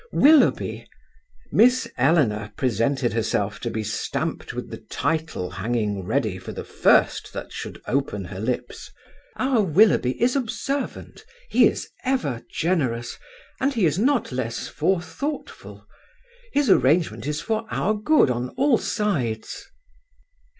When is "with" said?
4.51-4.71